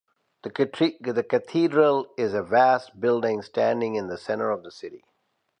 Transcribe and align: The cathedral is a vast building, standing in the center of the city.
The 0.41 0.49
cathedral 0.51 2.07
is 2.17 2.33
a 2.33 2.41
vast 2.41 2.99
building, 2.99 3.43
standing 3.43 3.93
in 3.93 4.07
the 4.07 4.17
center 4.17 4.49
of 4.49 4.63
the 4.63 4.71
city. 4.71 5.03